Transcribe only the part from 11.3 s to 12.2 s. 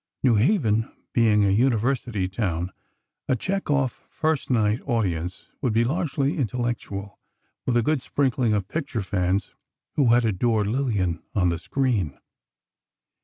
on the screen."